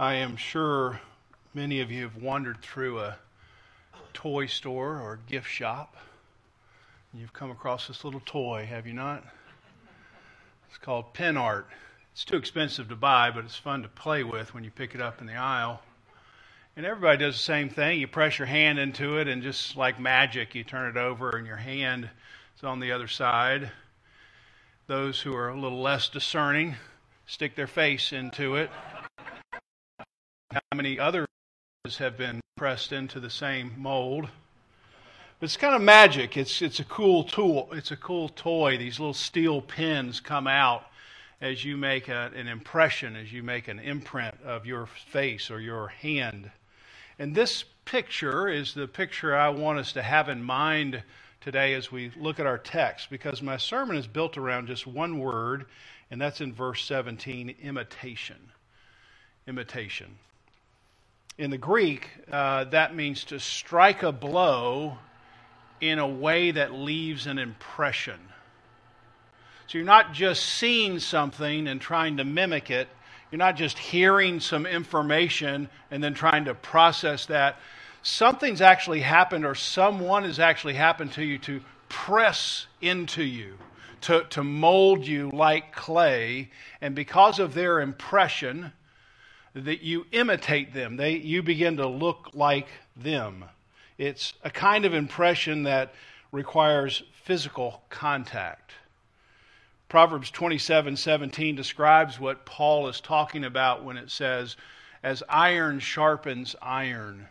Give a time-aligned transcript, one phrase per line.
[0.00, 0.98] I am sure
[1.52, 3.18] many of you have wandered through a
[4.14, 5.94] toy store or gift shop.
[7.12, 9.22] You've come across this little toy, have you not?
[10.70, 11.66] It's called Pin Art.
[12.14, 15.02] It's too expensive to buy, but it's fun to play with when you pick it
[15.02, 15.82] up in the aisle.
[16.78, 18.00] And everybody does the same thing.
[18.00, 21.46] You press your hand into it, and just like magic, you turn it over, and
[21.46, 22.08] your hand
[22.56, 23.70] is on the other side.
[24.86, 26.76] Those who are a little less discerning
[27.26, 28.70] stick their face into it
[30.52, 31.28] how many others
[31.98, 34.28] have been pressed into the same mold.
[35.40, 36.36] It's kind of magic.
[36.36, 37.68] It's, it's a cool tool.
[37.72, 38.76] It's a cool toy.
[38.76, 40.86] These little steel pins come out
[41.40, 45.60] as you make a, an impression, as you make an imprint of your face or
[45.60, 46.50] your hand.
[47.18, 51.00] And this picture is the picture I want us to have in mind
[51.40, 55.20] today as we look at our text, because my sermon is built around just one
[55.20, 55.66] word,
[56.10, 58.50] and that's in verse 17 imitation.
[59.46, 60.18] Imitation.
[61.40, 64.98] In the Greek, uh, that means to strike a blow
[65.80, 68.20] in a way that leaves an impression.
[69.66, 72.88] So you're not just seeing something and trying to mimic it,
[73.30, 77.56] you're not just hearing some information and then trying to process that.
[78.02, 83.56] Something's actually happened, or someone has actually happened to you to press into you,
[84.02, 86.50] to, to mold you like clay.
[86.82, 88.74] And because of their impression,
[89.54, 90.96] that you imitate them.
[90.96, 93.44] They, you begin to look like them.
[93.98, 95.92] It's a kind of impression that
[96.32, 98.72] requires physical contact.
[99.88, 104.56] Proverbs 27 17 describes what Paul is talking about when it says,
[105.02, 107.26] As iron sharpens iron,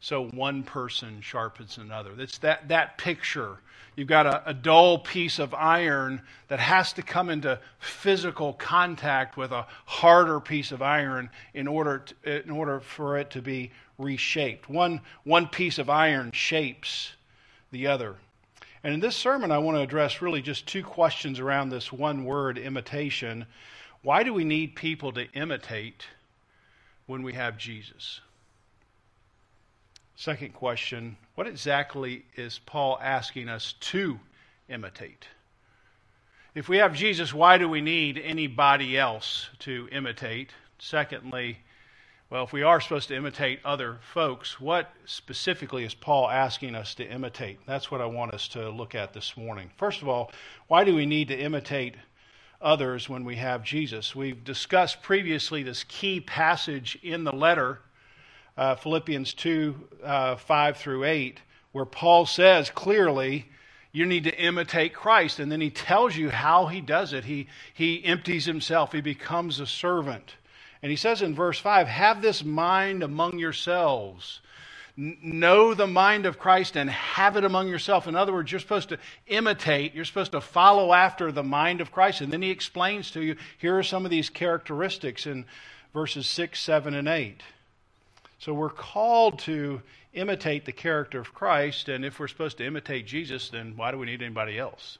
[0.00, 2.10] so one person sharpens another.
[2.18, 3.58] It's that, that picture
[3.96, 9.36] You've got a, a, dull piece of iron that has to come into physical contact
[9.36, 13.72] with a harder piece of iron in order, to, in order for it to be
[13.98, 14.70] reshaped.
[14.70, 17.12] One, one piece of iron shapes
[17.72, 18.16] the other.
[18.82, 22.24] And in this sermon, I want to address really just two questions around this one
[22.24, 23.44] word, imitation.
[24.02, 26.06] Why do we need people to imitate
[27.06, 28.20] when we have Jesus?
[30.20, 34.20] Second question What exactly is Paul asking us to
[34.68, 35.26] imitate?
[36.54, 40.50] If we have Jesus, why do we need anybody else to imitate?
[40.78, 41.60] Secondly,
[42.28, 46.94] well, if we are supposed to imitate other folks, what specifically is Paul asking us
[46.96, 47.58] to imitate?
[47.66, 49.70] That's what I want us to look at this morning.
[49.78, 50.32] First of all,
[50.68, 51.94] why do we need to imitate
[52.60, 54.14] others when we have Jesus?
[54.14, 57.80] We've discussed previously this key passage in the letter
[58.56, 61.38] uh, Philippians 2 uh, 5 through 8,
[61.72, 63.46] where Paul says clearly,
[63.92, 65.38] you need to imitate Christ.
[65.38, 67.24] And then he tells you how he does it.
[67.24, 70.34] He, he empties himself, he becomes a servant.
[70.82, 74.40] And he says in verse 5 Have this mind among yourselves.
[74.96, 78.06] know the mind of Christ and have it among yourself.
[78.06, 81.92] In other words, you're supposed to imitate, you're supposed to follow after the mind of
[81.92, 82.20] Christ.
[82.20, 85.46] And then he explains to you here are some of these characteristics in
[85.92, 87.42] verses 6, 7, and 8.
[88.40, 89.82] So we're called to
[90.14, 93.98] imitate the character of Christ, and if we're supposed to imitate Jesus, then why do
[93.98, 94.96] we need anybody else?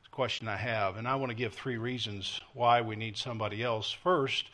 [0.00, 3.18] It's a question I have, and I want to give three reasons why we need
[3.18, 3.92] somebody else.
[3.92, 4.46] First,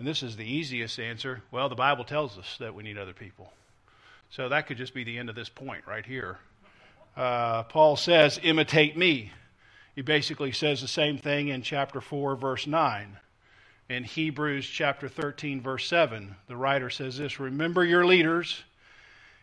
[0.00, 3.12] and this is the easiest answer well, the Bible tells us that we need other
[3.12, 3.52] people.
[4.30, 6.38] So that could just be the end of this point right here.
[7.16, 9.30] Uh, Paul says, imitate me.
[9.94, 13.18] He basically says the same thing in chapter 4, verse 9
[13.90, 18.62] in Hebrews chapter 13, verse 7, the writer says this Remember your leaders,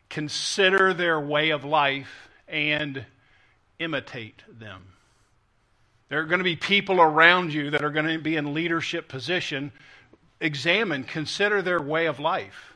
[0.09, 3.05] consider their way of life, and
[3.77, 4.83] imitate them.
[6.07, 9.09] There are going to be people around you that are going to be in leadership
[9.09, 9.73] position.
[10.39, 12.73] Examine, consider their way of life.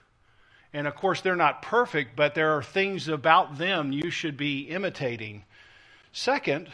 [0.73, 4.63] And of course, they're not perfect, but there are things about them you should be
[4.63, 5.45] imitating.
[6.12, 6.67] Second,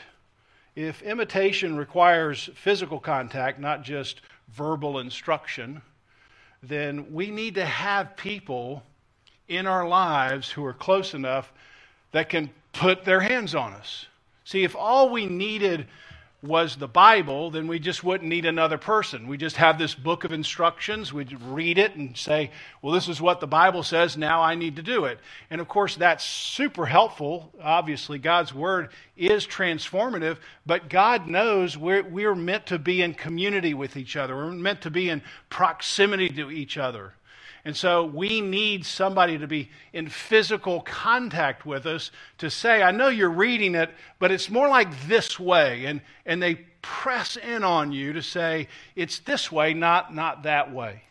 [0.76, 4.22] if imitation requires physical contact, not just
[4.54, 5.82] verbal instruction,
[6.64, 8.84] then we need to have people
[9.48, 11.52] in our lives who are close enough
[12.12, 14.08] that can put their hands on us.
[14.44, 15.88] See, if all we needed
[16.44, 19.28] was the Bible, then we just wouldn't need another person.
[19.28, 21.12] We just have this book of instructions.
[21.12, 22.52] We'd read it and say,
[22.82, 24.16] well, this is what the Bible says.
[24.16, 25.20] Now I need to do it.
[25.50, 27.52] And of course, that's super helpful.
[27.62, 33.74] Obviously, God's Word is transformative, but God knows we're, we're meant to be in community
[33.74, 34.36] with each other.
[34.36, 37.14] We're meant to be in proximity to each other.
[37.68, 42.92] And so we need somebody to be in physical contact with us to say, I
[42.92, 45.84] know you're reading it, but it's more like this way.
[45.84, 50.74] And, and they press in on you to say, it's this way, not, not that
[50.74, 51.04] way.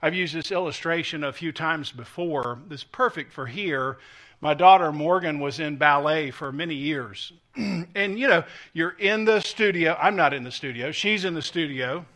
[0.00, 2.60] I've used this illustration a few times before.
[2.70, 3.98] It's perfect for here.
[4.40, 7.32] My daughter Morgan was in ballet for many years.
[7.56, 9.98] and, you know, you're in the studio.
[10.00, 10.92] I'm not in the studio.
[10.92, 12.06] She's in the studio.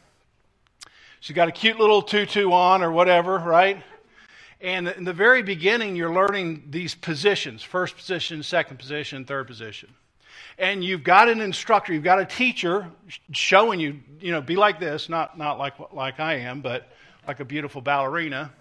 [1.26, 3.82] She's got a cute little tutu on or whatever, right?
[4.60, 9.92] And in the very beginning, you're learning these positions first position, second position, third position.
[10.56, 12.88] And you've got an instructor, you've got a teacher
[13.32, 16.86] showing you, you know, be like this, not, not like, like I am, but
[17.26, 18.52] like a beautiful ballerina.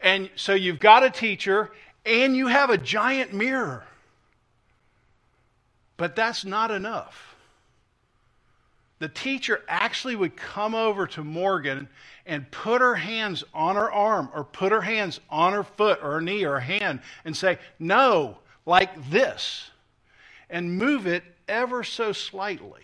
[0.00, 1.70] And so you've got a teacher
[2.04, 3.84] and you have a giant mirror.
[5.96, 7.27] But that's not enough.
[8.98, 11.88] The teacher actually would come over to Morgan
[12.26, 16.12] and put her hands on her arm or put her hands on her foot or
[16.12, 19.70] her knee or her hand and say, No, like this,
[20.50, 22.82] and move it ever so slightly.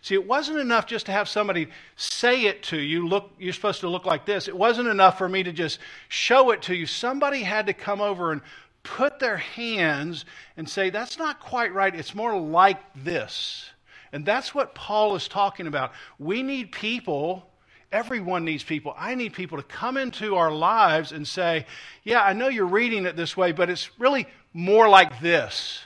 [0.00, 3.80] See, it wasn't enough just to have somebody say it to you, look, you're supposed
[3.80, 4.48] to look like this.
[4.48, 6.86] It wasn't enough for me to just show it to you.
[6.86, 8.40] Somebody had to come over and
[8.84, 10.24] put their hands
[10.56, 11.94] and say, that's not quite right.
[11.94, 13.70] It's more like this.
[14.12, 15.92] And that's what Paul is talking about.
[16.18, 17.48] We need people,
[17.92, 18.94] everyone needs people.
[18.96, 21.66] I need people to come into our lives and say,
[22.04, 25.84] yeah, I know you're reading it this way, but it's really more like this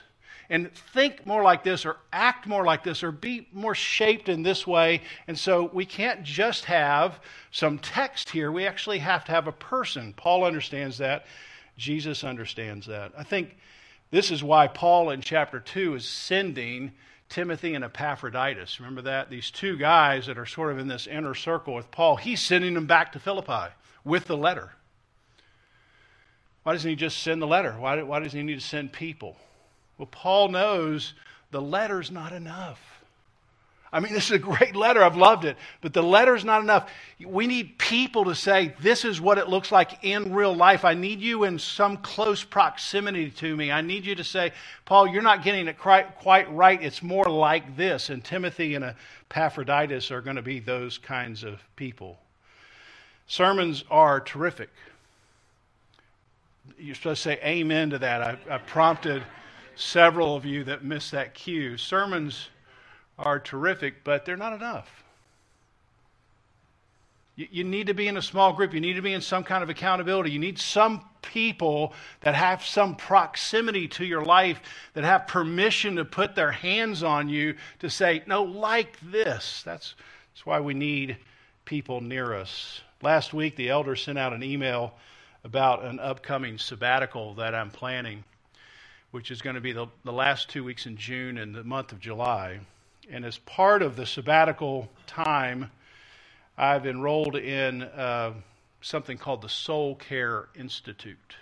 [0.49, 4.43] and think more like this or act more like this or be more shaped in
[4.43, 5.01] this way.
[5.27, 7.19] And so we can't just have
[7.51, 8.51] some text here.
[8.51, 10.13] We actually have to have a person.
[10.15, 11.25] Paul understands that.
[11.77, 13.13] Jesus understands that.
[13.17, 13.57] I think
[14.11, 16.91] this is why Paul in chapter 2 is sending
[17.33, 18.79] Timothy and Epaphroditus.
[18.79, 19.31] Remember that?
[19.31, 22.15] These two guys that are sort of in this inner circle with Paul.
[22.15, 23.73] He's sending them back to Philippi
[24.05, 24.73] with the letter.
[26.61, 27.71] Why doesn't he just send the letter?
[27.71, 29.35] Why, why does he need to send people?
[29.97, 31.15] Well, Paul knows
[31.49, 32.92] the letter's not enough.
[33.93, 35.03] I mean, this is a great letter.
[35.03, 35.55] I've loved it.
[35.79, 36.89] But the letter's not enough.
[37.23, 40.83] We need people to say, this is what it looks like in real life.
[40.83, 43.71] I need you in some close proximity to me.
[43.71, 44.51] I need you to say,
[44.85, 46.81] Paul, you're not getting it quite, quite right.
[46.81, 48.09] It's more like this.
[48.09, 48.95] And Timothy and
[49.29, 52.17] Epaphroditus are going to be those kinds of people.
[53.27, 54.69] Sermons are terrific.
[56.77, 58.21] You're supposed to say amen to that.
[58.21, 59.23] I, I prompted
[59.75, 61.77] several of you that missed that cue.
[61.77, 62.49] Sermons
[63.17, 65.03] are terrific, but they're not enough.
[67.35, 68.73] You, you need to be in a small group.
[68.73, 70.31] You need to be in some kind of accountability.
[70.31, 74.61] You need some people that have some proximity to your life,
[74.93, 79.63] that have permission to put their hands on you to say, no, like this.
[79.63, 79.95] That's,
[80.33, 81.17] that's why we need
[81.65, 82.81] people near us.
[83.01, 84.93] Last week, the elder sent out an email
[85.43, 88.23] about an upcoming sabbatical that I'm planning
[89.13, 91.91] which is going to be the, the last two weeks in June and the month
[91.91, 92.59] of July.
[93.11, 95.71] And as part of the sabbatical time,
[96.57, 98.33] I've enrolled in uh,
[98.81, 101.35] something called the Soul Care Institute.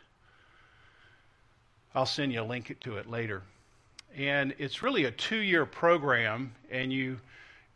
[1.94, 3.44] I'll send you a link to it later.
[4.16, 7.19] And it's really a two year program, and you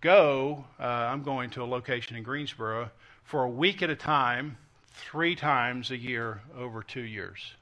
[0.02, 2.92] go, uh, I'm going to a location in Greensboro,
[3.24, 4.58] for a week at a time,
[4.92, 7.54] three times a year over two years.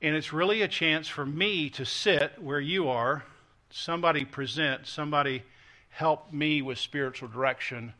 [0.00, 3.24] And it's really a chance for me to sit where you are,
[3.70, 5.42] somebody present, somebody
[5.90, 7.92] help me with spiritual direction.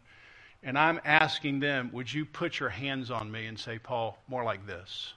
[0.62, 4.44] And I'm asking them, would you put your hands on me and say, Paul, more
[4.44, 5.12] like this?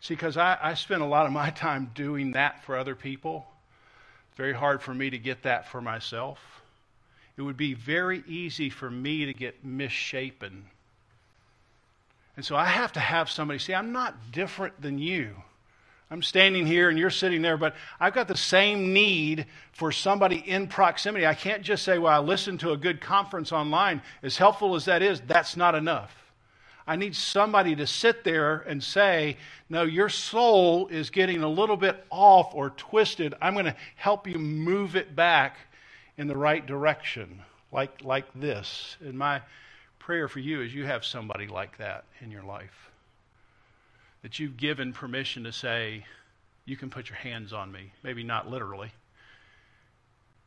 [0.00, 3.46] See, because I, I spend a lot of my time doing that for other people.
[4.28, 6.38] It's very hard for me to get that for myself.
[7.36, 10.64] It would be very easy for me to get misshapen
[12.36, 15.42] and so I have to have somebody say, I'm not different than you.
[16.12, 20.36] I'm standing here and you're sitting there, but I've got the same need for somebody
[20.36, 21.26] in proximity.
[21.26, 24.02] I can't just say, well, I listened to a good conference online.
[24.22, 26.14] As helpful as that is, that's not enough.
[26.86, 29.38] I need somebody to sit there and say,
[29.70, 33.32] no, your soul is getting a little bit off or twisted.
[33.40, 35.56] I'm going to help you move it back
[36.18, 37.40] in the right direction,
[37.72, 38.98] like, like this.
[39.00, 39.40] And my
[39.98, 42.91] prayer for you is you have somebody like that in your life.
[44.22, 46.04] That you've given permission to say,
[46.64, 47.92] you can put your hands on me.
[48.02, 48.92] Maybe not literally.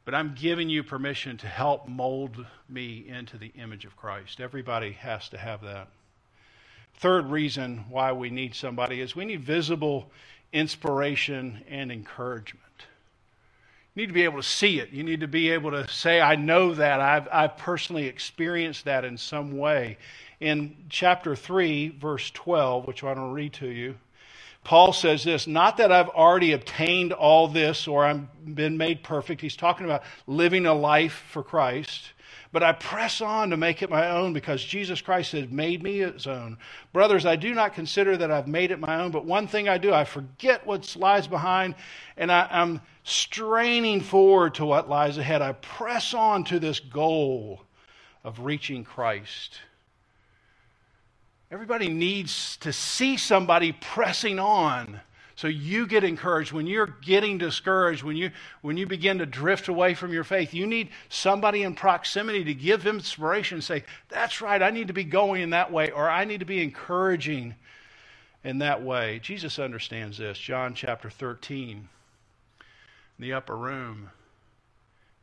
[0.05, 4.39] But I'm giving you permission to help mold me into the image of Christ.
[4.39, 5.87] Everybody has to have that.
[6.97, 10.09] Third reason why we need somebody is we need visible
[10.53, 12.61] inspiration and encouragement.
[13.93, 14.91] You need to be able to see it.
[14.91, 17.01] You need to be able to say, I know that.
[17.01, 19.97] I've, I've personally experienced that in some way.
[20.39, 23.95] In chapter 3, verse 12, which I want to read to you,
[24.65, 29.39] Paul says this Not that I've already obtained all this or I've been made perfect.
[29.39, 32.11] He's talking about living a life for Christ.
[32.51, 35.99] but I press on to make it my own because Jesus Christ has made me
[35.99, 36.57] his own.
[36.93, 39.77] Brothers, I do not consider that I've made it my own, but one thing I
[39.77, 41.75] do, I forget what lies behind,
[42.17, 45.41] and I, am straining forward to what lies ahead.
[45.41, 47.61] I press on to this goal
[48.23, 49.59] of reaching Christ.
[51.51, 55.01] Everybody needs to see somebody pressing on
[55.35, 56.53] so you get encouraged.
[56.53, 60.53] When you're getting discouraged, when you, when you begin to drift away from your faith,
[60.53, 64.93] you need somebody in proximity to give inspiration and say, That's right, I need to
[64.93, 67.55] be going in that way, or I need to be encouraging
[68.43, 69.19] in that way.
[69.21, 70.37] Jesus understands this.
[70.37, 71.87] John chapter 13, in
[73.19, 74.09] the upper room,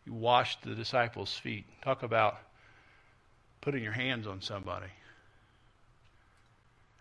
[0.04, 1.64] he washed the disciples' feet.
[1.82, 2.38] Talk about
[3.60, 4.88] putting your hands on somebody.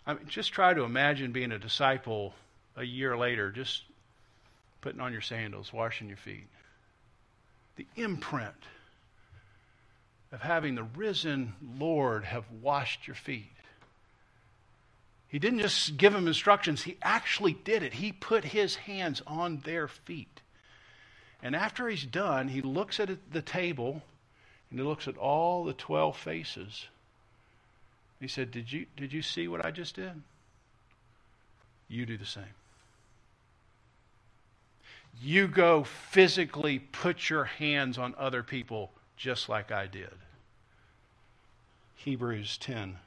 [0.05, 2.34] I mean, just try to imagine being a disciple
[2.75, 3.84] a year later, just
[4.81, 6.48] putting on your sandals, washing your feet.
[7.75, 8.55] The imprint
[10.31, 13.51] of having the risen Lord have washed your feet.
[15.27, 17.93] He didn't just give them instructions, he actually did it.
[17.93, 20.41] He put his hands on their feet.
[21.41, 24.03] And after he's done, he looks at the table
[24.70, 26.88] and he looks at all the 12 faces.
[28.22, 30.22] He said, Did you, did you see what I just did?
[31.90, 32.54] You do the same
[35.20, 40.13] you go physically put your hands on other people just like I did.
[41.96, 42.98] Hebrews 10.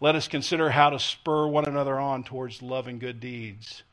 [0.00, 3.84] Let us consider how to spur one another on towards love and good deeds.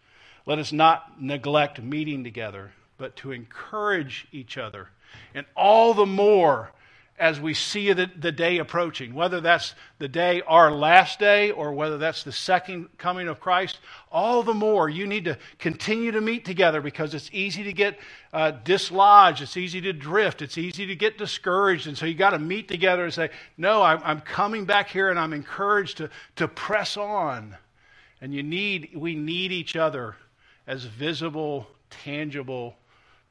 [0.45, 4.89] Let us not neglect meeting together, but to encourage each other,
[5.33, 6.71] and all the more
[7.21, 11.71] as we see the, the day approaching, whether that's the day, our last day, or
[11.71, 13.77] whether that's the second coming of Christ,
[14.11, 17.99] all the more you need to continue to meet together because it's easy to get
[18.33, 21.85] uh, dislodged, it's easy to drift, it's easy to get discouraged.
[21.85, 25.11] And so you got to meet together and say, No, I'm, I'm coming back here
[25.11, 27.55] and I'm encouraged to, to press on.
[28.19, 30.15] And you need, we need each other
[30.65, 32.77] as visible, tangible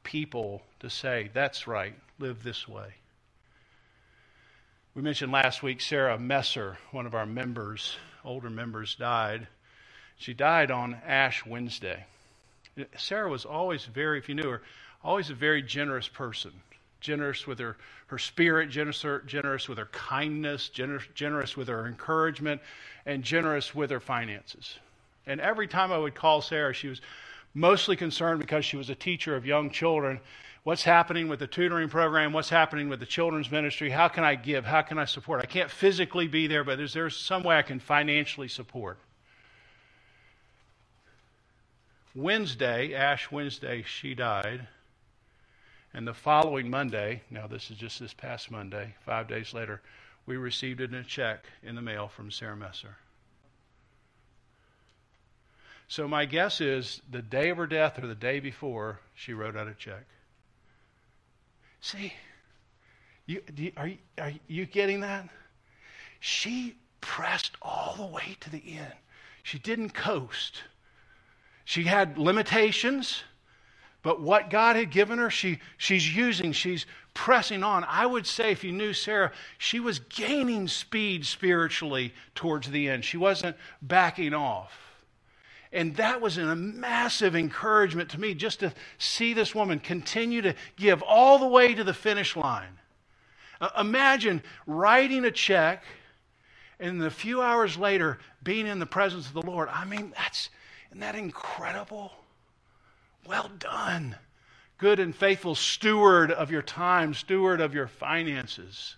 [0.03, 2.93] people to say, That's right, live this way.
[4.93, 7.95] We mentioned last week Sarah Messer, one of our members,
[8.25, 9.47] older members, died.
[10.17, 12.05] She died on Ash Wednesday.
[12.97, 14.61] Sarah was always very, if you knew her,
[15.01, 16.51] always a very generous person.
[16.99, 22.59] Generous with her, her spirit, generous, generous with her kindness, generous, generous with her encouragement,
[23.05, 24.77] and generous with her finances.
[25.25, 26.99] And every time I would call Sarah, she was
[27.53, 30.19] mostly concerned because she was a teacher of young children
[30.63, 34.35] what's happening with the tutoring program, what's happening with the children's ministry, how can I
[34.35, 35.41] give, how can I support?
[35.41, 38.99] I can't physically be there, but is there some way I can financially support?
[42.13, 44.67] Wednesday, Ash Wednesday, she died.
[45.93, 49.81] And the following Monday, now this is just this past Monday, five days later,
[50.25, 52.97] we received a check in the mail from Sarah Messer.
[55.87, 59.57] So my guess is the day of her death or the day before, she wrote
[59.57, 60.05] out a check.
[61.81, 62.13] See,
[63.25, 63.41] you,
[63.75, 65.27] are, you, are you getting that?
[66.19, 68.93] She pressed all the way to the end.
[69.43, 70.61] She didn't coast.
[71.65, 73.23] She had limitations,
[74.03, 77.83] but what God had given her, she, she's using, she's pressing on.
[77.87, 83.03] I would say, if you knew Sarah, she was gaining speed spiritually towards the end.
[83.03, 84.90] She wasn't backing off.
[85.73, 90.55] And that was a massive encouragement to me just to see this woman continue to
[90.75, 92.77] give all the way to the finish line.
[93.61, 95.83] Uh, imagine writing a check
[96.79, 99.69] and a few hours later being in the presence of the Lord.
[99.69, 100.49] I mean, that's
[100.89, 102.11] isn't that incredible?
[103.25, 104.17] Well done.
[104.77, 108.97] Good and faithful steward of your time, steward of your finances.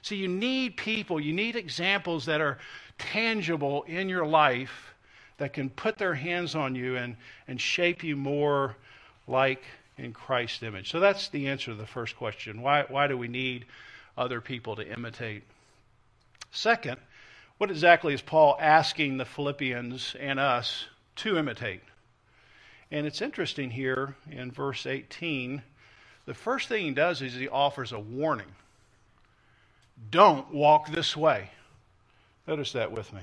[0.00, 2.58] See, you need people, you need examples that are
[2.98, 4.93] tangible in your life
[5.38, 7.16] that can put their hands on you and,
[7.48, 8.76] and shape you more
[9.26, 9.62] like
[9.96, 10.90] in Christ's image.
[10.90, 12.62] So that's the answer to the first question.
[12.62, 13.66] Why, why do we need
[14.16, 15.42] other people to imitate?
[16.50, 16.98] Second,
[17.58, 20.86] what exactly is Paul asking the Philippians and us
[21.16, 21.82] to imitate?
[22.90, 25.62] And it's interesting here in verse 18.
[26.26, 28.54] The first thing he does is he offers a warning.
[30.10, 31.50] Don't walk this way.
[32.46, 33.22] Notice that with me.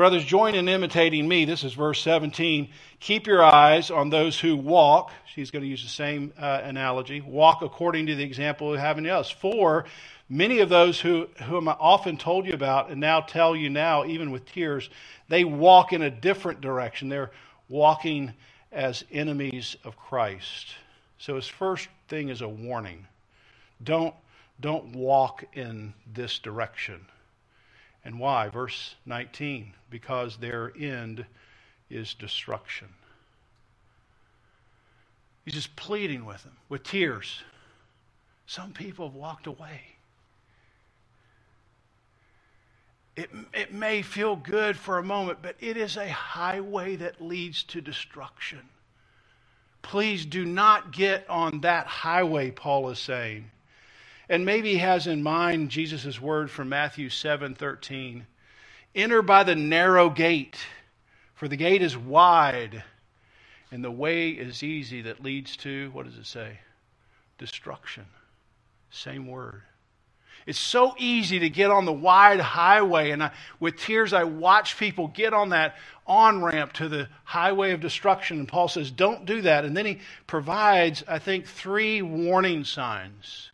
[0.00, 1.44] Brothers, join in imitating me.
[1.44, 2.70] This is verse 17.
[3.00, 5.12] Keep your eyes on those who walk.
[5.26, 7.20] She's going to use the same uh, analogy.
[7.20, 9.30] Walk according to the example of having us.
[9.30, 9.84] For
[10.26, 14.06] many of those who, whom I often told you about and now tell you now,
[14.06, 14.88] even with tears,
[15.28, 17.10] they walk in a different direction.
[17.10, 17.30] They're
[17.68, 18.32] walking
[18.72, 20.68] as enemies of Christ.
[21.18, 23.06] So his first thing is a warning.
[23.84, 24.14] Don't
[24.58, 27.04] don't walk in this direction.
[28.04, 28.48] And why?
[28.48, 31.26] Verse 19 because their end
[31.90, 32.88] is destruction.
[35.44, 37.42] He's just pleading with them with tears.
[38.46, 39.82] Some people have walked away.
[43.16, 47.64] It, it may feel good for a moment, but it is a highway that leads
[47.64, 48.60] to destruction.
[49.82, 53.50] Please do not get on that highway, Paul is saying.
[54.30, 58.26] And maybe he has in mind Jesus' word from Matthew 7 13.
[58.94, 60.56] Enter by the narrow gate,
[61.34, 62.84] for the gate is wide,
[63.72, 66.60] and the way is easy that leads to, what does it say?
[67.38, 68.06] Destruction.
[68.90, 69.62] Same word.
[70.46, 74.78] It's so easy to get on the wide highway, and I, with tears, I watch
[74.78, 78.38] people get on that on ramp to the highway of destruction.
[78.38, 79.64] And Paul says, Don't do that.
[79.64, 83.50] And then he provides, I think, three warning signs.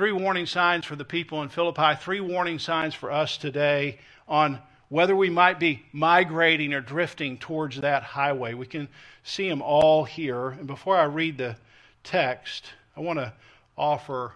[0.00, 4.58] Three warning signs for the people in Philippi, three warning signs for us today on
[4.88, 8.54] whether we might be migrating or drifting towards that highway.
[8.54, 8.88] We can
[9.24, 10.52] see them all here.
[10.52, 11.56] And before I read the
[12.02, 12.64] text,
[12.96, 13.34] I want to
[13.76, 14.32] offer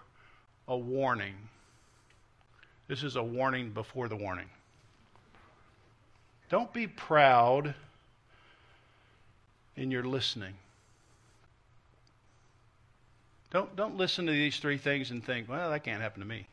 [0.67, 1.33] a warning.
[2.87, 4.51] This is a warning before the warning.
[6.47, 7.73] Don't be proud
[9.75, 10.53] in your listening.
[13.55, 16.45] Don't, don't listen to these three things and think, well, that can't happen to me.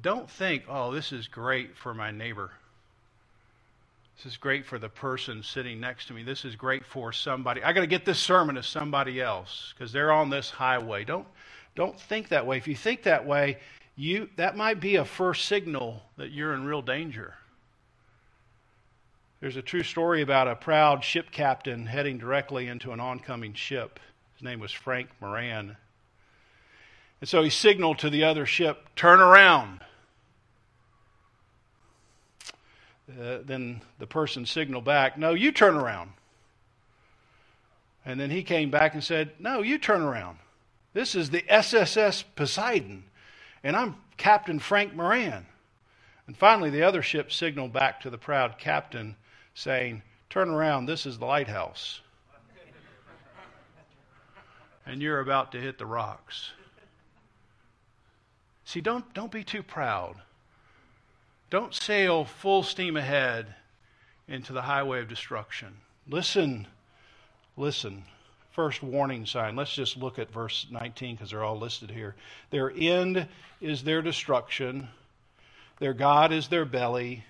[0.00, 2.52] Don't think, oh, this is great for my neighbor.
[4.16, 6.22] This is great for the person sitting next to me.
[6.22, 7.62] This is great for somebody.
[7.62, 11.04] I got to get this sermon to somebody else because they're on this highway.
[11.04, 11.26] Don't
[11.74, 12.56] don't think that way.
[12.56, 13.58] If you think that way,
[13.94, 17.34] you that might be a first signal that you're in real danger.
[19.40, 24.00] There's a true story about a proud ship captain heading directly into an oncoming ship.
[24.38, 25.76] His name was Frank Moran.
[27.20, 29.80] And so he signaled to the other ship, turn around.
[33.10, 36.12] Uh, then the person signaled back, no, you turn around.
[38.06, 40.38] And then he came back and said, no, you turn around.
[40.94, 43.02] This is the SSS Poseidon,
[43.64, 45.46] and I'm Captain Frank Moran.
[46.28, 49.16] And finally, the other ship signaled back to the proud captain,
[49.54, 52.02] saying, Turn around, this is the lighthouse.
[54.88, 56.50] And you're about to hit the rocks.
[58.64, 60.16] See, don't, don't be too proud.
[61.50, 63.54] Don't sail full steam ahead
[64.26, 65.76] into the highway of destruction.
[66.08, 66.66] Listen,
[67.56, 68.02] listen
[68.58, 69.54] first warning sign.
[69.54, 72.16] Let's just look at verse 19 because they're all listed here.
[72.50, 73.28] Their end
[73.60, 74.88] is their destruction,
[75.78, 77.22] their God is their belly,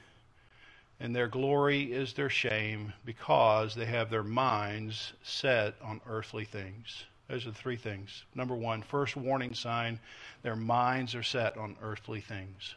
[0.98, 7.04] and their glory is their shame because they have their minds set on earthly things.
[7.28, 8.24] Those are the three things.
[8.34, 10.00] Number one, first warning sign
[10.42, 12.74] their minds are set on earthly things.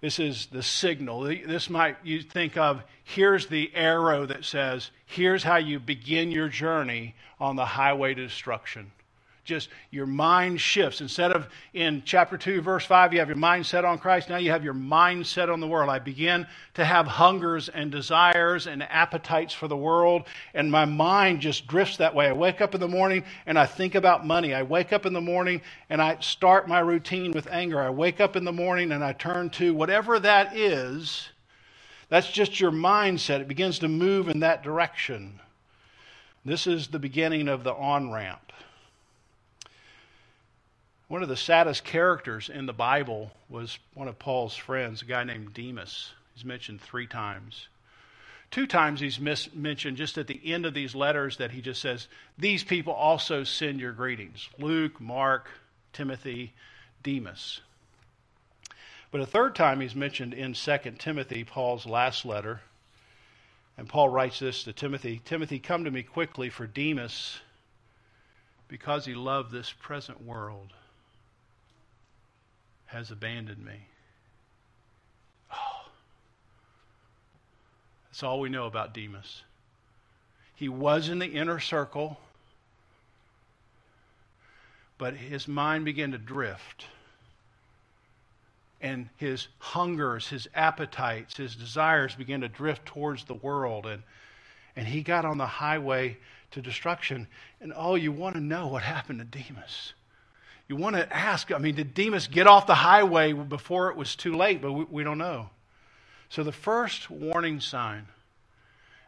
[0.00, 1.20] This is the signal.
[1.20, 6.48] This might you think of here's the arrow that says, here's how you begin your
[6.48, 8.90] journey on the highway to destruction
[9.44, 11.00] just your mind shifts.
[11.00, 14.28] Instead of in chapter 2, verse 5, you have your mind set on Christ.
[14.28, 15.90] Now you have your mind set on the world.
[15.90, 20.24] I begin to have hungers and desires and appetites for the world,
[20.54, 22.28] and my mind just drifts that way.
[22.28, 24.54] I wake up in the morning and I think about money.
[24.54, 27.80] I wake up in the morning and I start my routine with anger.
[27.80, 31.28] I wake up in the morning and I turn to whatever that is.
[32.08, 33.40] That's just your mindset.
[33.40, 35.40] It begins to move in that direction.
[36.44, 38.52] This is the beginning of the on ramp.
[41.12, 45.24] One of the saddest characters in the Bible was one of Paul's friends, a guy
[45.24, 46.14] named Demas.
[46.32, 47.68] He's mentioned three times.
[48.50, 51.82] Two times he's mis- mentioned just at the end of these letters that he just
[51.82, 55.50] says, These people also send your greetings Luke, Mark,
[55.92, 56.54] Timothy,
[57.02, 57.60] Demas.
[59.10, 62.62] But a third time he's mentioned in 2 Timothy, Paul's last letter.
[63.76, 67.40] And Paul writes this to Timothy Timothy, come to me quickly, for Demas,
[68.66, 70.72] because he loved this present world
[72.92, 73.86] has abandoned me.
[75.52, 75.86] Oh,
[78.04, 79.42] that's all we know about Demas.
[80.54, 82.18] He was in the inner circle,
[84.98, 86.86] but his mind began to drift.
[88.80, 93.86] And his hungers, his appetites, his desires began to drift towards the world.
[93.86, 94.02] And,
[94.76, 96.18] and he got on the highway
[96.50, 97.26] to destruction.
[97.60, 99.94] And oh, you want to know what happened to Demas
[100.72, 104.16] you want to ask, I mean, did Demas get off the highway before it was
[104.16, 104.62] too late?
[104.62, 105.50] But we, we don't know.
[106.30, 108.06] So the first warning sign,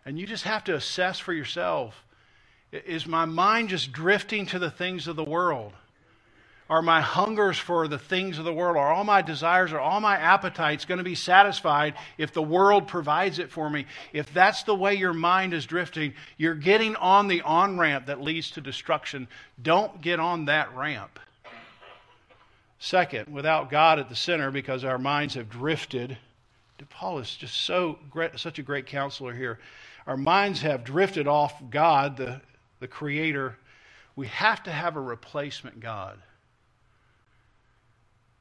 [0.04, 2.04] and you just have to assess for yourself
[2.70, 5.72] is my mind just drifting to the things of the world?
[6.68, 10.00] Are my hungers for the things of the world, are all my desires, are all
[10.00, 13.86] my appetites going to be satisfied if the world provides it for me?
[14.12, 18.20] If that's the way your mind is drifting, you're getting on the on ramp that
[18.20, 19.28] leads to destruction.
[19.62, 21.20] Don't get on that ramp.
[22.84, 26.18] Second, without God at the center, because our minds have drifted,
[26.90, 29.58] Paul is just so great, such a great counselor here.
[30.06, 32.42] Our minds have drifted off God, the,
[32.80, 33.56] the Creator.
[34.16, 36.18] We have to have a replacement God.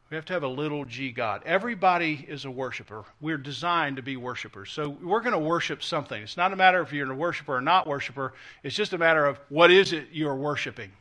[0.10, 1.43] We have to have a little g God.
[1.45, 3.06] Everybody is a worshiper.
[3.21, 4.73] We're designed to be worshipers.
[4.73, 6.21] So we're going to worship something.
[6.21, 8.34] It's not a matter if you're a worshiper or not worshiper.
[8.62, 10.91] It's just a matter of what is it you're worshiping.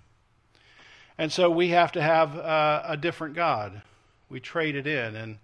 [1.18, 3.82] And so we have to have uh, a different God.
[4.28, 5.14] We trade it in.
[5.14, 5.38] And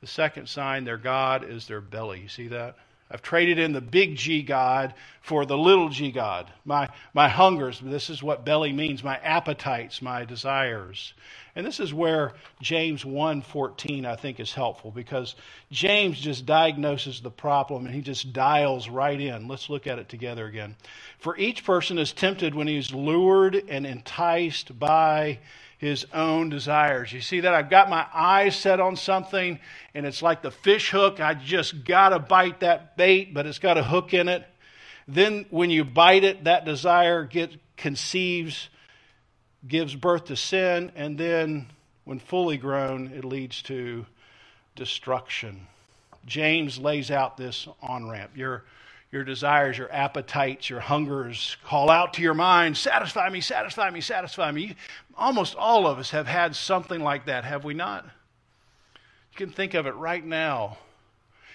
[0.00, 2.20] the second sign, their God is their belly.
[2.20, 2.76] You see that?
[3.10, 6.52] I've traded in the big G God for the little g God.
[6.64, 11.14] My, my hungers, this is what belly means, my appetites, my desires.
[11.54, 15.36] And this is where James 1:14 I think is helpful because
[15.70, 19.48] James just diagnoses the problem and he just dials right in.
[19.48, 20.76] Let's look at it together again.
[21.18, 25.38] For each person is tempted when he's lured and enticed by
[25.78, 27.12] his own desires.
[27.12, 27.54] You see that?
[27.54, 29.58] I've got my eyes set on something,
[29.94, 31.20] and it's like the fish hook.
[31.20, 34.46] I just got to bite that bait, but it's got a hook in it.
[35.06, 38.68] Then, when you bite it, that desire gets, conceives,
[39.66, 41.66] gives birth to sin, and then,
[42.04, 44.06] when fully grown, it leads to
[44.74, 45.66] destruction.
[46.24, 48.32] James lays out this on ramp.
[48.34, 48.64] You're
[49.12, 54.00] your desires, your appetites, your hungers call out to your mind, satisfy me, satisfy me,
[54.00, 54.76] satisfy me.
[55.16, 58.04] Almost all of us have had something like that, have we not?
[58.04, 60.78] You can think of it right now.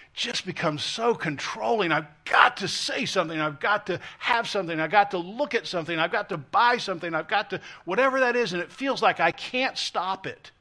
[0.06, 1.92] It just becomes so controlling.
[1.92, 3.40] I've got to say something.
[3.40, 4.80] I've got to have something.
[4.80, 6.00] I've got to look at something.
[6.00, 7.14] I've got to buy something.
[7.14, 10.52] I've got to, whatever that is, and it feels like I can't stop it.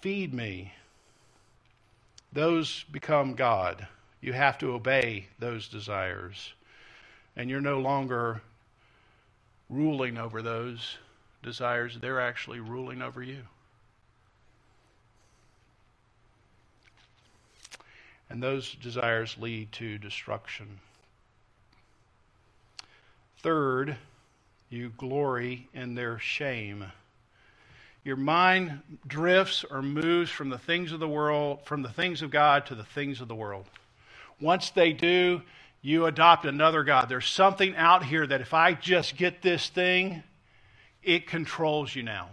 [0.00, 0.72] Feed me.
[2.32, 3.86] Those become God.
[4.20, 6.52] You have to obey those desires.
[7.36, 8.42] And you're no longer
[9.68, 10.98] ruling over those
[11.42, 13.42] desires, they're actually ruling over you.
[18.28, 20.80] And those desires lead to destruction.
[23.38, 23.96] Third,
[24.68, 26.92] you glory in their shame.
[28.04, 32.30] Your mind drifts or moves from the things of the world, from the things of
[32.30, 33.66] God to the things of the world.
[34.40, 35.42] Once they do,
[35.82, 37.08] you adopt another God.
[37.08, 40.22] There's something out here that if I just get this thing,
[41.02, 42.28] it controls you now.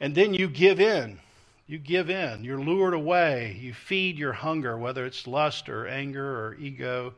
[0.00, 1.18] And then you give in.
[1.66, 2.44] You give in.
[2.44, 3.56] You're lured away.
[3.60, 7.14] You feed your hunger, whether it's lust or anger or ego.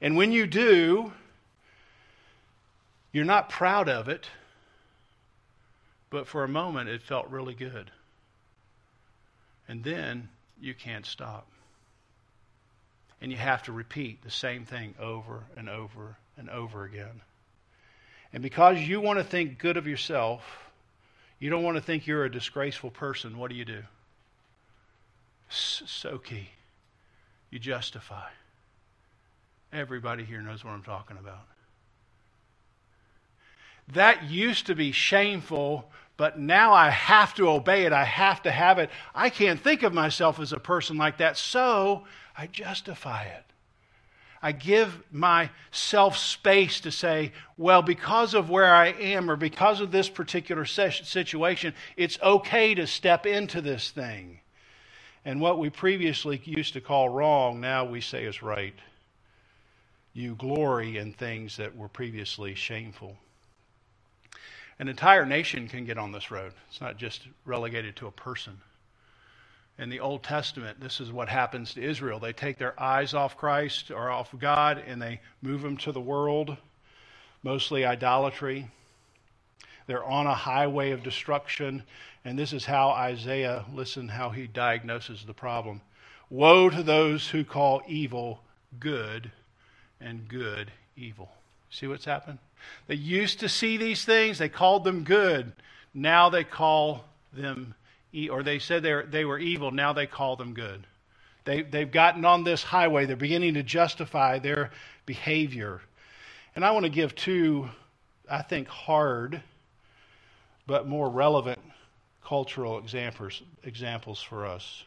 [0.00, 1.12] And when you do,
[3.12, 4.28] you're not proud of it,
[6.10, 7.90] but for a moment it felt really good.
[9.68, 10.28] And then
[10.60, 11.46] you can't stop.
[13.24, 17.22] And you have to repeat the same thing over and over and over again.
[18.34, 20.42] And because you want to think good of yourself,
[21.38, 23.82] you don't want to think you're a disgraceful person, what do you do?
[25.48, 26.50] So key.
[27.48, 28.28] You justify.
[29.72, 31.46] Everybody here knows what I'm talking about.
[33.88, 37.92] That used to be shameful, but now I have to obey it.
[37.92, 38.90] I have to have it.
[39.14, 42.04] I can't think of myself as a person like that, so
[42.36, 43.44] I justify it.
[44.40, 49.90] I give myself space to say, well, because of where I am or because of
[49.90, 54.40] this particular situation, it's okay to step into this thing.
[55.24, 58.74] And what we previously used to call wrong, now we say is right.
[60.12, 63.16] You glory in things that were previously shameful.
[64.78, 68.60] An entire nation can get on this road, it's not just relegated to a person
[69.78, 72.20] in the Old Testament, this is what happens to Israel.
[72.20, 76.00] They take their eyes off Christ or off God and they move them to the
[76.00, 76.56] world,
[77.42, 78.70] mostly idolatry.
[79.86, 81.82] They're on a highway of destruction.
[82.24, 85.80] And this is how Isaiah, listen how he diagnoses the problem.
[86.30, 88.40] Woe to those who call evil
[88.78, 89.30] good
[90.00, 91.30] and good evil.
[91.70, 92.38] See what's happened?
[92.86, 95.52] They used to see these things, they called them good.
[95.92, 97.74] Now they call them
[98.30, 100.86] or they said they were, they were evil, now they call them good.
[101.44, 103.06] They, they've gotten on this highway.
[103.06, 104.70] They're beginning to justify their
[105.04, 105.80] behavior.
[106.54, 107.68] And I want to give two,
[108.30, 109.42] I think, hard
[110.66, 111.58] but more relevant
[112.24, 114.84] cultural examples, examples for us.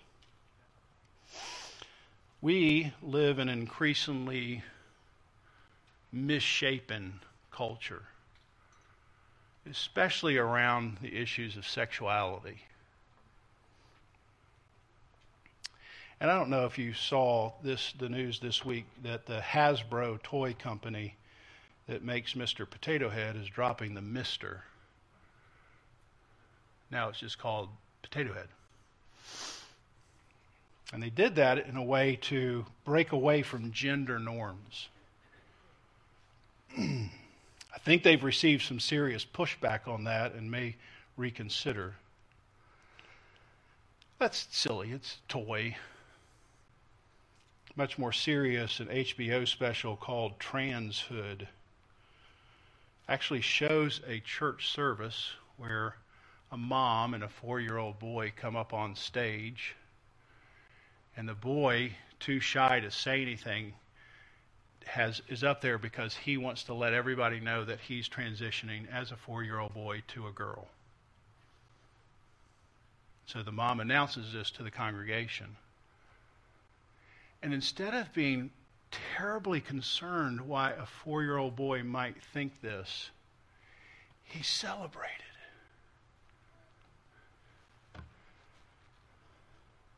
[2.42, 4.64] We live in an increasingly
[6.12, 7.20] misshapen
[7.58, 8.04] culture.
[9.70, 12.60] especially around the issues of sexuality.
[16.22, 20.22] And I don't know if you saw this the news this week that the Hasbro
[20.24, 21.16] toy company
[21.88, 22.70] that makes Mr.
[22.70, 24.64] Potato Head is dropping the Mister.
[26.90, 27.70] Now it's just called
[28.02, 28.48] Potato Head.
[30.94, 34.88] And they did that in a way to break away from gender norms.
[37.78, 40.78] I think they've received some serious pushback on that and may
[41.16, 41.94] reconsider.
[44.18, 44.92] That's silly.
[44.92, 45.78] It's toy.
[47.76, 51.48] Much more serious, an HBO special called Transhood
[53.08, 55.98] actually shows a church service where
[56.52, 59.76] a mom and a four year old boy come up on stage,
[61.16, 63.76] and the boy, too shy to say anything,
[64.88, 69.12] has is up there because he wants to let everybody know that he's transitioning as
[69.12, 70.68] a four-year-old boy to a girl.
[73.26, 75.58] So the mom announces this to the congregation.
[77.44, 78.52] And instead of being
[79.16, 83.10] terribly concerned why a four-year-old boy might think this,
[84.24, 85.12] he celebrated.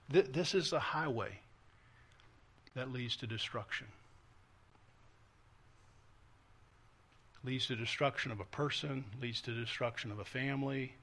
[0.10, 1.40] This is the highway
[2.76, 3.86] that leads to destruction.
[7.44, 10.94] Leads to destruction of a person, leads to destruction of a family,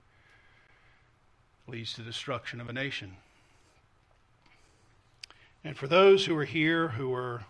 [1.66, 3.16] leads to destruction of a nation.
[5.64, 7.44] And for those who are here who are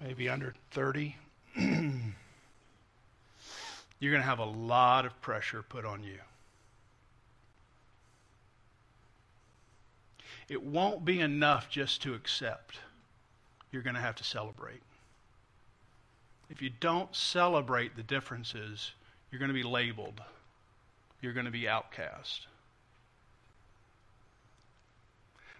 [0.00, 1.16] maybe under 30,
[1.56, 1.70] you're
[4.00, 6.18] going to have a lot of pressure put on you.
[10.48, 12.76] It won't be enough just to accept.
[13.70, 14.82] You're going to have to celebrate.
[16.52, 18.92] If you don't celebrate the differences,
[19.30, 20.20] you're going to be labeled.
[21.22, 22.46] You're going to be outcast.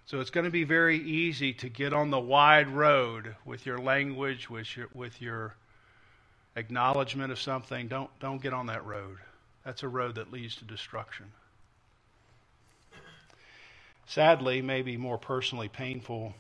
[0.05, 3.79] So it's going to be very easy to get on the wide road with your
[3.79, 5.55] language, with your, with your
[6.57, 7.89] acknowledgement of something.
[7.89, 9.17] Don't, don't get on that road.
[9.65, 11.33] That's a road that leads to destruction.
[14.07, 16.35] Sadly, maybe more personally painful,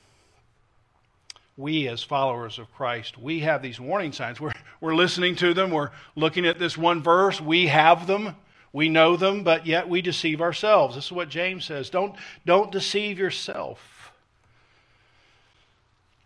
[1.56, 4.40] we as followers of Christ, we have these warning signs.
[4.40, 5.70] We're, we're listening to them.
[5.70, 7.40] We're looking at this one verse.
[7.40, 8.36] We have them.
[8.72, 10.94] We know them, but yet we deceive ourselves.
[10.94, 11.90] This is what James says.
[11.90, 12.14] Don't,
[12.46, 14.12] don't deceive yourself.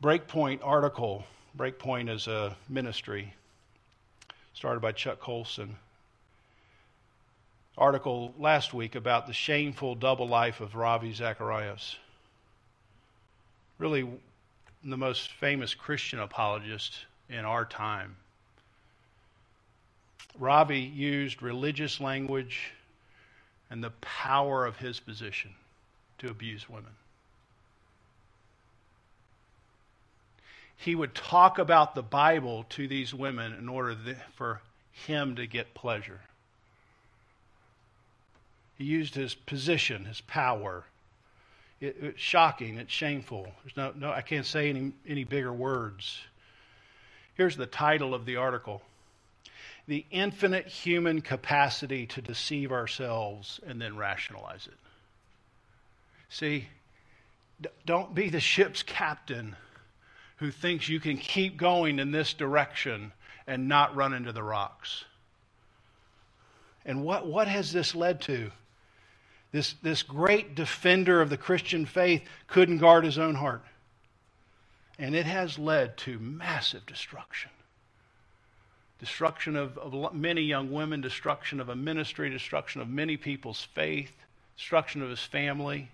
[0.03, 1.25] Breakpoint article.
[1.59, 3.35] Breakpoint is a ministry
[4.57, 5.77] started by Chuck Colson.
[7.77, 11.97] Article last week about the shameful double life of Ravi Zacharias.
[13.79, 14.09] Really
[14.90, 18.16] the most famous Christian apologist in our time.
[20.38, 22.72] Ravi used religious language
[23.70, 25.51] and the power of his position
[26.18, 26.92] to abuse women.
[30.77, 33.96] He would talk about the Bible to these women in order
[34.35, 34.61] for
[34.92, 36.20] him to get pleasure.
[38.77, 40.85] He used his position, his power,
[41.81, 42.79] it, it's shocking.
[42.79, 43.47] It's shameful.
[43.62, 46.19] There's no, no, I can't say any, any bigger words.
[47.35, 48.83] Here's the title of the article
[49.87, 54.79] The Infinite Human Capacity to Deceive Ourselves and Then Rationalize It.
[56.29, 56.69] See,
[57.61, 59.57] d- don't be the ship's captain
[60.37, 63.12] who thinks you can keep going in this direction
[63.47, 65.05] and not run into the rocks.
[66.85, 68.51] And what, what has this led to?
[69.53, 73.63] This, this great defender of the Christian faith couldn't guard his own heart.
[74.99, 77.51] And it has led to massive destruction
[78.99, 84.11] destruction of, of, many young women, destruction of a ministry, destruction of many people's faith,
[84.57, 85.91] destruction of his family.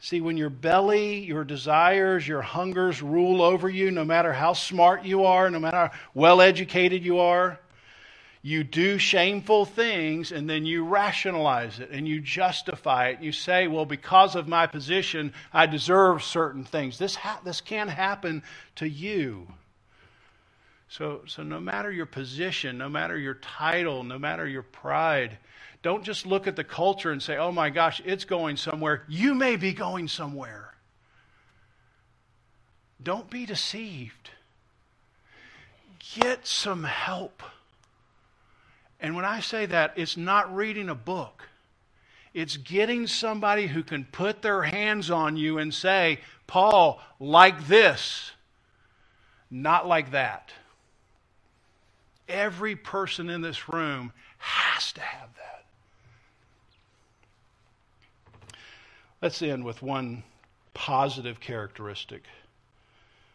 [0.00, 5.04] See, when your belly, your desires, your hungers rule over you, no matter how smart
[5.04, 7.58] you are, no matter how well educated you are,
[8.42, 13.20] you do shameful things and then you rationalize it and you justify it.
[13.20, 16.98] You say, well, because of my position, I deserve certain things.
[16.98, 18.42] This, ha- this can happen
[18.76, 19.46] to you.
[20.88, 25.38] So, so, no matter your position, no matter your title, no matter your pride,
[25.82, 29.04] don't just look at the culture and say, oh my gosh, it's going somewhere.
[29.06, 30.74] You may be going somewhere.
[33.00, 34.30] Don't be deceived.
[36.16, 37.42] Get some help.
[39.00, 41.48] And when I say that, it's not reading a book.
[42.32, 48.32] It's getting somebody who can put their hands on you and say, Paul, like this,
[49.50, 50.52] not like that.
[52.28, 55.64] Every person in this room has to have that.
[59.20, 60.22] Let's end with one
[60.72, 62.22] positive characteristic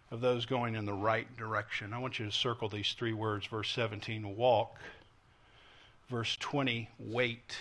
[0.09, 1.91] of those going in the right direction.
[1.93, 4.77] I want you to circle these three words verse 17, walk,
[6.09, 7.57] verse 20, wait,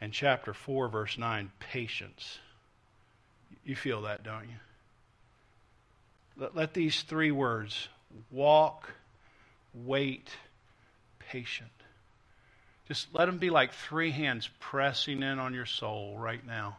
[0.00, 2.38] and chapter 4, verse 9, patience.
[3.64, 4.56] You feel that, don't you?
[6.36, 7.88] Let, let these three words
[8.30, 8.90] walk,
[9.74, 10.30] wait,
[11.18, 11.70] patient.
[12.86, 16.76] Just let them be like three hands pressing in on your soul right now.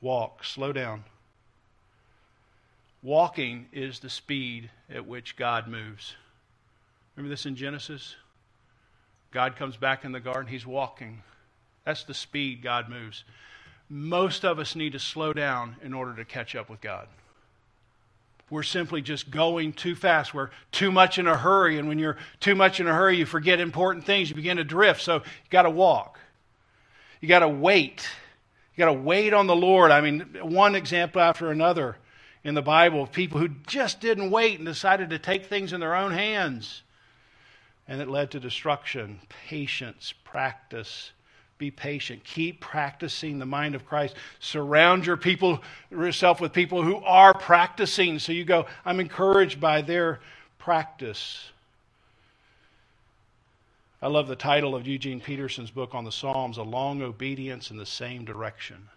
[0.00, 1.04] Walk, slow down.
[3.02, 6.14] Walking is the speed at which God moves.
[7.16, 8.14] Remember this in Genesis?
[9.32, 11.22] God comes back in the garden, he's walking.
[11.84, 13.24] That's the speed God moves.
[13.88, 17.08] Most of us need to slow down in order to catch up with God.
[18.50, 20.34] We're simply just going too fast.
[20.34, 21.78] We're too much in a hurry.
[21.78, 24.28] And when you're too much in a hurry, you forget important things.
[24.28, 25.00] You begin to drift.
[25.00, 26.18] So you got to walk.
[27.20, 28.06] You got to wait.
[28.74, 29.90] You got to wait on the Lord.
[29.90, 31.96] I mean, one example after another
[32.44, 35.80] in the Bible of people who just didn't wait and decided to take things in
[35.80, 36.82] their own hands.
[37.86, 39.20] And it led to destruction.
[39.48, 41.12] Patience, practice,
[41.58, 42.24] be patient.
[42.24, 44.16] Keep practicing the mind of Christ.
[44.40, 48.18] Surround your people yourself with people who are practicing.
[48.18, 50.20] So you go, I'm encouraged by their
[50.58, 51.50] practice.
[54.00, 57.76] I love the title of Eugene Peterson's book on the Psalms, A Long Obedience in
[57.76, 58.88] the Same Direction.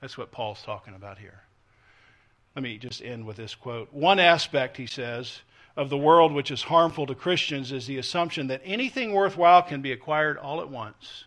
[0.00, 1.42] That's what Paul's talking about here.
[2.58, 3.92] Let me just end with this quote.
[3.92, 5.42] One aspect, he says,
[5.76, 9.80] of the world which is harmful to Christians is the assumption that anything worthwhile can
[9.80, 11.22] be acquired all at once.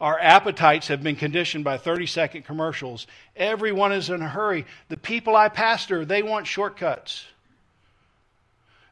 [0.00, 3.06] Our appetites have been conditioned by 30 second commercials.
[3.36, 4.64] Everyone is in a hurry.
[4.88, 7.26] The people I pastor, they want shortcuts.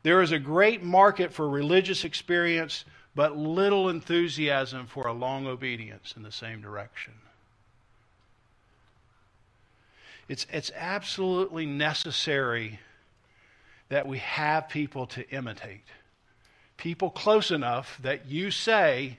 [0.03, 6.13] There is a great market for religious experience, but little enthusiasm for a long obedience
[6.15, 7.15] in the same direction.
[10.29, 12.79] It's, it's absolutely necessary
[13.89, 15.85] that we have people to imitate.
[16.77, 19.19] People close enough that you say,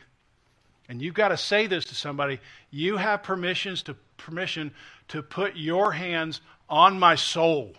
[0.89, 2.39] and you've got to say this to somebody,
[2.71, 4.73] you have permissions to permission
[5.09, 7.73] to put your hands on my soul.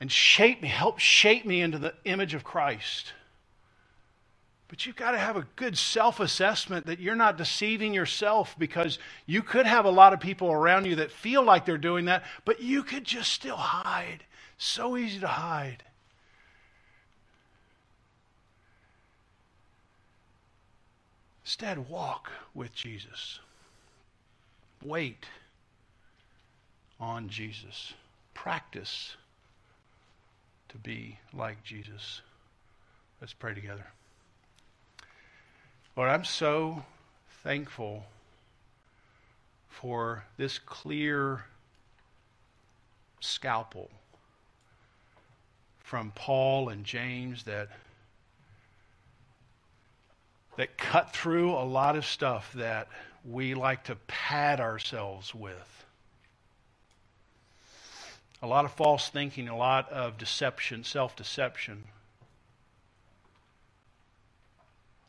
[0.00, 3.12] And shape me, help shape me into the image of Christ.
[4.72, 8.98] But you've got to have a good self assessment that you're not deceiving yourself because
[9.26, 12.24] you could have a lot of people around you that feel like they're doing that,
[12.46, 14.24] but you could just still hide.
[14.56, 15.82] So easy to hide.
[21.44, 23.40] Instead, walk with Jesus.
[24.82, 25.26] Wait
[26.98, 27.92] on Jesus.
[28.32, 29.16] Practice
[30.70, 32.22] to be like Jesus.
[33.20, 33.84] Let's pray together.
[35.94, 36.84] Lord, I'm so
[37.42, 38.06] thankful
[39.68, 41.44] for this clear
[43.20, 43.90] scalpel
[45.80, 47.68] from Paul and James that
[50.56, 52.88] that cut through a lot of stuff that
[53.24, 55.84] we like to pad ourselves with.
[58.42, 61.84] A lot of false thinking, a lot of deception, self deception.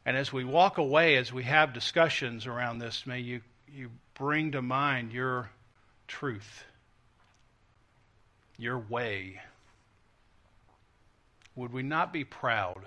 [0.05, 3.41] And as we walk away, as we have discussions around this, may you,
[3.73, 5.49] you bring to mind your
[6.07, 6.65] truth,
[8.57, 9.39] your way.
[11.55, 12.83] Would we not be proud?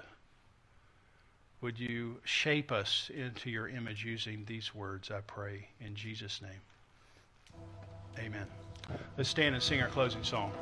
[1.63, 7.61] Would you shape us into your image using these words, I pray, in Jesus' name?
[8.19, 8.47] Amen.
[9.17, 10.53] Let's stand and sing our closing song.